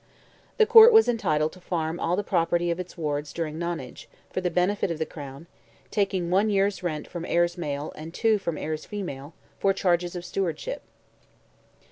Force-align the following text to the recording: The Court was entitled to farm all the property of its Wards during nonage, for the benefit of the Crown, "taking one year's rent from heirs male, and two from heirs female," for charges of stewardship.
The 0.57 0.65
Court 0.65 0.91
was 0.91 1.07
entitled 1.07 1.51
to 1.51 1.59
farm 1.59 1.99
all 1.99 2.15
the 2.15 2.23
property 2.23 2.71
of 2.71 2.79
its 2.79 2.97
Wards 2.97 3.31
during 3.31 3.59
nonage, 3.59 4.07
for 4.31 4.41
the 4.41 4.49
benefit 4.49 4.89
of 4.89 4.97
the 4.97 5.05
Crown, 5.05 5.45
"taking 5.91 6.31
one 6.31 6.49
year's 6.49 6.81
rent 6.81 7.07
from 7.07 7.23
heirs 7.23 7.55
male, 7.55 7.93
and 7.95 8.11
two 8.11 8.39
from 8.39 8.57
heirs 8.57 8.83
female," 8.83 9.35
for 9.59 9.73
charges 9.73 10.15
of 10.15 10.25
stewardship. 10.25 10.81